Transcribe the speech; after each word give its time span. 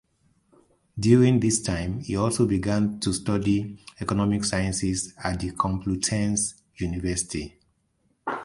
During 0.99 1.39
this 1.41 1.61
time 1.61 1.99
he 1.99 2.15
also 2.15 2.47
began 2.47 2.99
to 3.01 3.13
study 3.13 3.77
economic 3.99 4.43
sciences 4.45 5.13
at 5.23 5.39
the 5.41 5.51
Complutense 5.51 6.55
University. 6.77 7.59